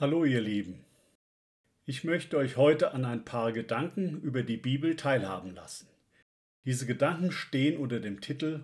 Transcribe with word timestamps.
Hallo 0.00 0.24
ihr 0.24 0.40
Lieben. 0.40 0.82
Ich 1.84 2.04
möchte 2.04 2.38
euch 2.38 2.56
heute 2.56 2.94
an 2.94 3.04
ein 3.04 3.26
paar 3.26 3.52
Gedanken 3.52 4.18
über 4.22 4.42
die 4.42 4.56
Bibel 4.56 4.96
teilhaben 4.96 5.54
lassen. 5.54 5.88
Diese 6.64 6.86
Gedanken 6.86 7.32
stehen 7.32 7.76
unter 7.76 8.00
dem 8.00 8.22
Titel 8.22 8.62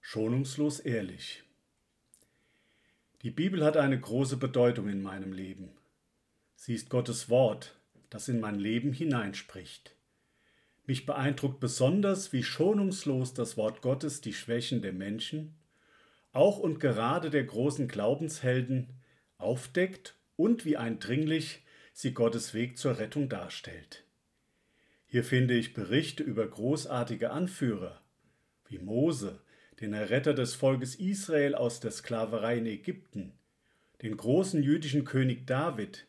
Schonungslos 0.00 0.78
ehrlich. 0.78 1.42
Die 3.22 3.32
Bibel 3.32 3.64
hat 3.64 3.76
eine 3.76 3.98
große 3.98 4.36
Bedeutung 4.36 4.88
in 4.88 5.02
meinem 5.02 5.32
Leben. 5.32 5.72
Sie 6.54 6.74
ist 6.74 6.90
Gottes 6.90 7.28
Wort, 7.28 7.76
das 8.08 8.28
in 8.28 8.38
mein 8.38 8.60
Leben 8.60 8.92
hineinspricht. 8.92 9.96
Mich 10.86 11.06
beeindruckt 11.06 11.58
besonders, 11.58 12.32
wie 12.32 12.44
schonungslos 12.44 13.34
das 13.34 13.56
Wort 13.56 13.82
Gottes 13.82 14.20
die 14.20 14.32
Schwächen 14.32 14.80
der 14.80 14.92
Menschen, 14.92 15.56
auch 16.30 16.60
und 16.60 16.78
gerade 16.78 17.30
der 17.30 17.42
großen 17.42 17.88
Glaubenshelden, 17.88 18.90
aufdeckt 19.38 20.14
und 20.38 20.64
wie 20.64 20.76
eindringlich 20.76 21.64
sie 21.92 22.14
Gottes 22.14 22.54
Weg 22.54 22.78
zur 22.78 22.98
Rettung 22.98 23.28
darstellt. 23.28 24.04
Hier 25.04 25.24
finde 25.24 25.54
ich 25.54 25.74
Berichte 25.74 26.22
über 26.22 26.46
großartige 26.46 27.30
Anführer, 27.30 28.00
wie 28.68 28.78
Mose, 28.78 29.40
den 29.80 29.92
Erretter 29.92 30.34
des 30.34 30.54
Volkes 30.54 30.94
Israel 30.94 31.54
aus 31.54 31.80
der 31.80 31.90
Sklaverei 31.90 32.58
in 32.58 32.66
Ägypten, 32.66 33.32
den 34.02 34.16
großen 34.16 34.62
jüdischen 34.62 35.04
König 35.04 35.46
David, 35.46 36.06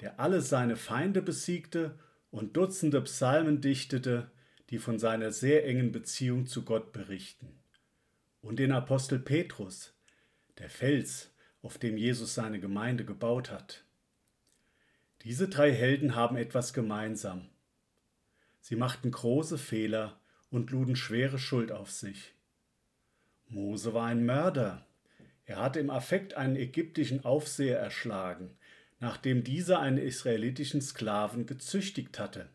der 0.00 0.20
alle 0.20 0.42
seine 0.42 0.76
Feinde 0.76 1.20
besiegte 1.20 1.98
und 2.30 2.56
Dutzende 2.56 3.00
Psalmen 3.02 3.60
dichtete, 3.60 4.30
die 4.70 4.78
von 4.78 5.00
seiner 5.00 5.32
sehr 5.32 5.66
engen 5.66 5.90
Beziehung 5.90 6.46
zu 6.46 6.64
Gott 6.64 6.92
berichten. 6.92 7.58
Und 8.42 8.60
den 8.60 8.70
Apostel 8.70 9.18
Petrus, 9.18 9.92
der 10.58 10.70
Fels, 10.70 11.31
auf 11.62 11.78
dem 11.78 11.96
Jesus 11.96 12.34
seine 12.34 12.60
Gemeinde 12.60 13.04
gebaut 13.04 13.50
hat. 13.50 13.84
Diese 15.22 15.48
drei 15.48 15.72
Helden 15.72 16.16
haben 16.16 16.36
etwas 16.36 16.72
gemeinsam. 16.72 17.48
Sie 18.60 18.76
machten 18.76 19.10
große 19.10 19.58
Fehler 19.58 20.20
und 20.50 20.70
luden 20.70 20.96
schwere 20.96 21.38
Schuld 21.38 21.72
auf 21.72 21.90
sich. 21.90 22.34
Mose 23.48 23.94
war 23.94 24.06
ein 24.06 24.24
Mörder. 24.24 24.86
Er 25.44 25.58
hatte 25.58 25.78
im 25.80 25.90
Affekt 25.90 26.34
einen 26.34 26.56
ägyptischen 26.56 27.24
Aufseher 27.24 27.78
erschlagen, 27.78 28.50
nachdem 28.98 29.44
dieser 29.44 29.80
einen 29.80 29.98
israelitischen 29.98 30.80
Sklaven 30.80 31.46
gezüchtigt 31.46 32.18
hatte. 32.18 32.48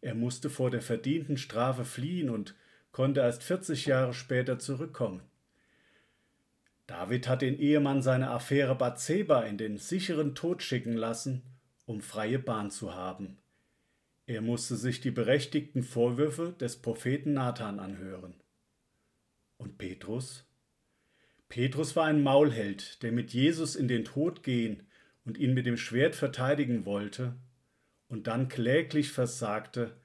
Er 0.00 0.14
musste 0.14 0.50
vor 0.50 0.70
der 0.70 0.82
verdienten 0.82 1.36
Strafe 1.36 1.84
fliehen 1.84 2.30
und 2.30 2.54
konnte 2.92 3.20
erst 3.20 3.42
40 3.42 3.86
Jahre 3.86 4.14
später 4.14 4.58
zurückkommen. 4.58 5.22
David 6.86 7.26
hat 7.26 7.42
den 7.42 7.58
Ehemann 7.58 8.00
seiner 8.00 8.30
Affäre 8.30 8.76
Bathseba 8.76 9.42
in 9.42 9.58
den 9.58 9.76
sicheren 9.76 10.34
Tod 10.34 10.62
schicken 10.62 10.94
lassen, 10.94 11.42
um 11.84 12.00
freie 12.00 12.38
Bahn 12.38 12.70
zu 12.70 12.94
haben. 12.94 13.38
Er 14.26 14.40
musste 14.40 14.76
sich 14.76 15.00
die 15.00 15.10
berechtigten 15.10 15.82
Vorwürfe 15.82 16.54
des 16.60 16.76
Propheten 16.76 17.32
Nathan 17.32 17.80
anhören. 17.80 18.34
Und 19.56 19.78
Petrus? 19.78 20.44
Petrus 21.48 21.94
war 21.96 22.06
ein 22.06 22.22
Maulheld, 22.22 23.02
der 23.02 23.12
mit 23.12 23.32
Jesus 23.32 23.76
in 23.76 23.88
den 23.88 24.04
Tod 24.04 24.42
gehen 24.42 24.86
und 25.24 25.38
ihn 25.38 25.54
mit 25.54 25.66
dem 25.66 25.76
Schwert 25.76 26.14
verteidigen 26.14 26.84
wollte 26.84 27.36
und 28.08 28.26
dann 28.26 28.48
kläglich 28.48 29.10
versagte, 29.10 29.96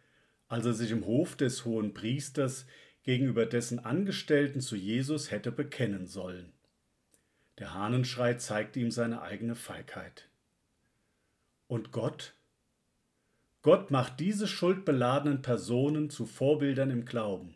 als 0.48 0.66
er 0.66 0.74
sich 0.74 0.92
im 0.92 1.06
Hof 1.06 1.36
des 1.36 1.66
hohen 1.66 1.94
Priesters 1.94 2.66
gegenüber 3.04 3.46
dessen 3.46 3.80
Angestellten 3.80 4.62
zu 4.62 4.76
Jesus 4.76 5.32
hätte 5.32 5.52
bekennen 5.52 6.08
sollen. 6.08 6.54
Der 7.58 7.74
Hahnenschrei 7.74 8.36
zeigte 8.36 8.80
ihm 8.80 8.92
seine 8.92 9.22
eigene 9.22 9.56
Feigheit. 9.56 10.30
Und 11.68 11.92
Gott? 11.92 12.34
Gott 13.62 13.92
macht 13.92 14.20
diese 14.20 14.48
schuldbeladenen 14.48 15.42
Personen 15.42 16.10
zu 16.10 16.26
Vorbildern 16.26 16.90
im 16.90 17.06
Glauben. 17.06 17.56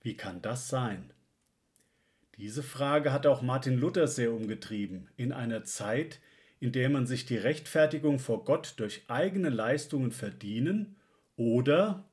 Wie 0.00 0.16
kann 0.16 0.40
das 0.42 0.68
sein? 0.68 1.12
Diese 2.36 2.62
Frage 2.62 3.12
hat 3.12 3.26
auch 3.26 3.42
Martin 3.42 3.78
Luther 3.78 4.08
sehr 4.08 4.32
umgetrieben, 4.32 5.10
in 5.16 5.32
einer 5.32 5.64
Zeit, 5.64 6.20
in 6.60 6.72
der 6.72 6.88
man 6.88 7.06
sich 7.06 7.26
die 7.26 7.36
Rechtfertigung 7.36 8.18
vor 8.18 8.44
Gott 8.44 8.74
durch 8.78 9.02
eigene 9.08 9.50
Leistungen 9.50 10.12
verdienen 10.12 10.96
oder, 11.36 12.08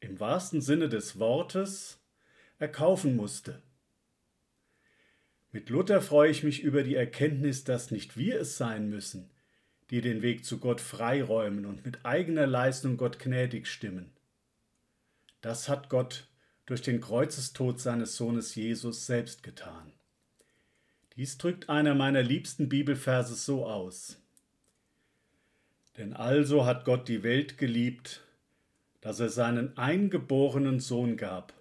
im 0.00 0.20
wahrsten 0.20 0.60
Sinne 0.60 0.88
des 0.88 1.18
Wortes, 1.18 2.00
erkaufen 2.58 3.16
musste. 3.16 3.62
Mit 5.56 5.70
Luther 5.70 6.02
freue 6.02 6.30
ich 6.30 6.42
mich 6.42 6.62
über 6.62 6.82
die 6.82 6.96
Erkenntnis, 6.96 7.64
dass 7.64 7.90
nicht 7.90 8.18
wir 8.18 8.38
es 8.42 8.58
sein 8.58 8.90
müssen, 8.90 9.30
die 9.88 10.02
den 10.02 10.20
Weg 10.20 10.44
zu 10.44 10.58
Gott 10.58 10.82
freiräumen 10.82 11.64
und 11.64 11.82
mit 11.86 12.04
eigener 12.04 12.46
Leistung 12.46 12.98
Gott 12.98 13.18
gnädig 13.18 13.66
stimmen. 13.66 14.12
Das 15.40 15.70
hat 15.70 15.88
Gott 15.88 16.28
durch 16.66 16.82
den 16.82 17.00
Kreuzestod 17.00 17.80
seines 17.80 18.18
Sohnes 18.18 18.54
Jesus 18.54 19.06
selbst 19.06 19.42
getan. 19.42 19.94
Dies 21.16 21.38
drückt 21.38 21.70
einer 21.70 21.94
meiner 21.94 22.22
liebsten 22.22 22.68
Bibelverse 22.68 23.34
so 23.34 23.64
aus. 23.64 24.20
Denn 25.96 26.12
also 26.12 26.66
hat 26.66 26.84
Gott 26.84 27.08
die 27.08 27.22
Welt 27.22 27.56
geliebt, 27.56 28.20
dass 29.00 29.20
er 29.20 29.30
seinen 29.30 29.78
eingeborenen 29.78 30.80
Sohn 30.80 31.16
gab, 31.16 31.54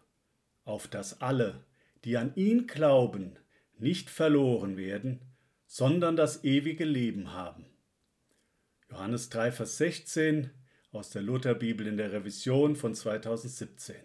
auf 0.65 0.89
dass 0.89 1.21
alle, 1.21 1.63
die 2.03 2.17
an 2.17 2.35
ihn 2.35 2.67
glauben, 2.67 3.37
nicht 3.79 4.09
verloren 4.09 4.77
werden, 4.77 5.21
sondern 5.65 6.15
das 6.15 6.43
ewige 6.43 6.85
Leben 6.85 7.33
haben. 7.33 7.65
Johannes 8.89 9.29
3, 9.29 9.51
Vers 9.51 9.77
16 9.77 10.51
aus 10.91 11.09
der 11.09 11.21
Lutherbibel 11.21 11.87
in 11.87 11.97
der 11.97 12.11
Revision 12.11 12.75
von 12.75 12.95
2017. 12.95 13.95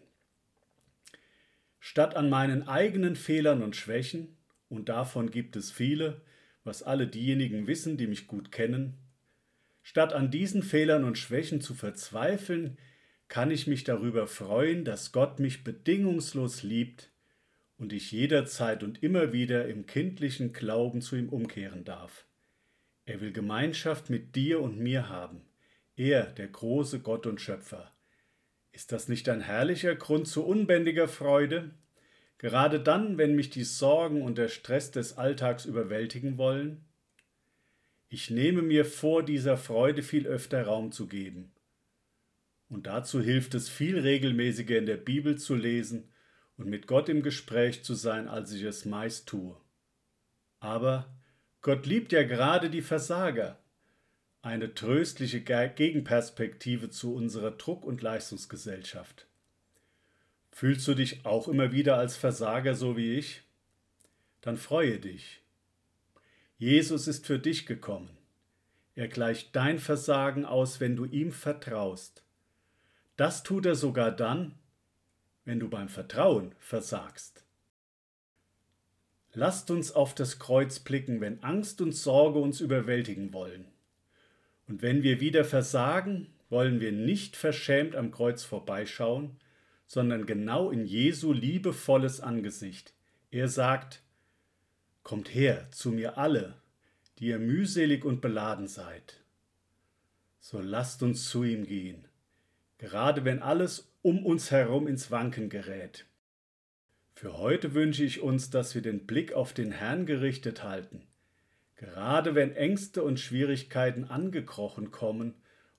Statt 1.78 2.16
an 2.16 2.28
meinen 2.28 2.66
eigenen 2.66 3.16
Fehlern 3.16 3.62
und 3.62 3.76
Schwächen, 3.76 4.36
und 4.68 4.88
davon 4.88 5.30
gibt 5.30 5.56
es 5.56 5.70
viele, 5.70 6.22
was 6.64 6.82
alle 6.82 7.06
diejenigen 7.06 7.66
wissen, 7.66 7.96
die 7.96 8.06
mich 8.06 8.26
gut 8.26 8.52
kennen, 8.52 8.98
statt 9.82 10.12
an 10.12 10.30
diesen 10.30 10.62
Fehlern 10.62 11.04
und 11.04 11.18
Schwächen 11.18 11.60
zu 11.60 11.74
verzweifeln, 11.74 12.78
kann 13.28 13.50
ich 13.50 13.66
mich 13.66 13.84
darüber 13.84 14.26
freuen, 14.26 14.84
dass 14.84 15.12
Gott 15.12 15.38
mich 15.38 15.62
bedingungslos 15.62 16.62
liebt 16.62 17.10
und 17.80 17.94
ich 17.94 18.12
jederzeit 18.12 18.82
und 18.82 19.02
immer 19.02 19.32
wieder 19.32 19.66
im 19.66 19.86
kindlichen 19.86 20.52
Glauben 20.52 21.00
zu 21.00 21.16
ihm 21.16 21.30
umkehren 21.30 21.82
darf. 21.82 22.26
Er 23.06 23.22
will 23.22 23.32
Gemeinschaft 23.32 24.10
mit 24.10 24.36
dir 24.36 24.60
und 24.60 24.78
mir 24.78 25.08
haben, 25.08 25.40
er, 25.96 26.24
der 26.26 26.48
große 26.48 27.00
Gott 27.00 27.26
und 27.26 27.40
Schöpfer. 27.40 27.90
Ist 28.70 28.92
das 28.92 29.08
nicht 29.08 29.30
ein 29.30 29.40
herrlicher 29.40 29.96
Grund 29.96 30.28
zu 30.28 30.44
unbändiger 30.44 31.08
Freude? 31.08 31.70
Gerade 32.36 32.80
dann, 32.80 33.16
wenn 33.16 33.34
mich 33.34 33.48
die 33.48 33.64
Sorgen 33.64 34.22
und 34.22 34.36
der 34.36 34.48
Stress 34.48 34.90
des 34.90 35.16
Alltags 35.16 35.64
überwältigen 35.64 36.36
wollen? 36.36 36.84
Ich 38.10 38.28
nehme 38.28 38.60
mir 38.60 38.84
vor, 38.84 39.22
dieser 39.24 39.56
Freude 39.56 40.02
viel 40.02 40.26
öfter 40.26 40.66
Raum 40.66 40.92
zu 40.92 41.06
geben. 41.06 41.50
Und 42.68 42.86
dazu 42.86 43.22
hilft 43.22 43.54
es 43.54 43.70
viel 43.70 43.98
regelmäßiger 43.98 44.76
in 44.76 44.86
der 44.86 44.98
Bibel 44.98 45.38
zu 45.38 45.54
lesen 45.54 46.10
und 46.60 46.68
mit 46.68 46.86
Gott 46.86 47.08
im 47.08 47.22
Gespräch 47.22 47.82
zu 47.84 47.94
sein, 47.94 48.28
als 48.28 48.52
ich 48.52 48.62
es 48.64 48.84
meist 48.84 49.26
tue. 49.26 49.56
Aber 50.60 51.10
Gott 51.62 51.86
liebt 51.86 52.12
ja 52.12 52.22
gerade 52.22 52.68
die 52.68 52.82
Versager. 52.82 53.58
Eine 54.42 54.74
tröstliche 54.74 55.40
Gegenperspektive 55.40 56.90
zu 56.90 57.14
unserer 57.14 57.52
Druck- 57.52 57.86
und 57.86 58.02
Leistungsgesellschaft. 58.02 59.26
Fühlst 60.52 60.86
du 60.86 60.92
dich 60.92 61.24
auch 61.24 61.48
immer 61.48 61.72
wieder 61.72 61.96
als 61.96 62.18
Versager 62.18 62.74
so 62.74 62.94
wie 62.94 63.14
ich? 63.14 63.42
Dann 64.42 64.58
freue 64.58 64.98
dich. 64.98 65.40
Jesus 66.58 67.08
ist 67.08 67.26
für 67.26 67.38
dich 67.38 67.64
gekommen. 67.64 68.10
Er 68.94 69.08
gleicht 69.08 69.56
dein 69.56 69.78
Versagen 69.78 70.44
aus, 70.44 70.78
wenn 70.78 70.94
du 70.94 71.06
ihm 71.06 71.32
vertraust. 71.32 72.22
Das 73.16 73.42
tut 73.42 73.64
er 73.64 73.76
sogar 73.76 74.10
dann, 74.10 74.59
wenn 75.50 75.58
du 75.58 75.68
beim 75.68 75.88
Vertrauen 75.88 76.54
versagst. 76.60 77.42
Lasst 79.32 79.72
uns 79.72 79.90
auf 79.90 80.14
das 80.14 80.38
Kreuz 80.38 80.78
blicken, 80.78 81.20
wenn 81.20 81.42
Angst 81.42 81.80
und 81.80 81.90
Sorge 81.90 82.38
uns 82.38 82.60
überwältigen 82.60 83.32
wollen. 83.32 83.64
Und 84.68 84.80
wenn 84.80 85.02
wir 85.02 85.18
wieder 85.18 85.44
versagen, 85.44 86.28
wollen 86.50 86.78
wir 86.78 86.92
nicht 86.92 87.34
verschämt 87.34 87.96
am 87.96 88.12
Kreuz 88.12 88.44
vorbeischauen, 88.44 89.40
sondern 89.88 90.24
genau 90.24 90.70
in 90.70 90.86
Jesu 90.86 91.32
liebevolles 91.32 92.20
Angesicht. 92.20 92.94
Er 93.32 93.48
sagt, 93.48 94.04
Kommt 95.02 95.34
her 95.34 95.68
zu 95.72 95.90
mir 95.90 96.16
alle, 96.16 96.62
die 97.18 97.26
ihr 97.26 97.40
mühselig 97.40 98.04
und 98.04 98.20
beladen 98.20 98.68
seid. 98.68 99.24
So 100.38 100.60
lasst 100.60 101.02
uns 101.02 101.28
zu 101.28 101.42
ihm 101.42 101.66
gehen, 101.66 102.06
gerade 102.80 103.26
wenn 103.26 103.42
alles 103.42 103.92
um 104.00 104.24
uns 104.24 104.50
herum 104.50 104.86
ins 104.88 105.10
Wanken 105.10 105.50
gerät. 105.50 106.06
Für 107.14 107.36
heute 107.36 107.74
wünsche 107.74 108.04
ich 108.04 108.22
uns, 108.22 108.48
dass 108.48 108.74
wir 108.74 108.80
den 108.80 109.06
Blick 109.06 109.34
auf 109.34 109.52
den 109.52 109.70
Herrn 109.70 110.06
gerichtet 110.06 110.62
halten, 110.62 111.06
gerade 111.76 112.34
wenn 112.34 112.56
Ängste 112.56 113.02
und 113.02 113.20
Schwierigkeiten 113.20 114.04
angekrochen 114.04 114.90
kommen 114.90 115.34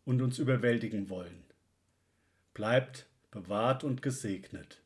und 0.06 0.22
uns 0.22 0.38
überwältigen 0.38 1.10
wollen. 1.10 1.44
Bleibt 2.54 3.08
bewahrt 3.32 3.84
und 3.84 4.04
gesegnet. 4.04 4.84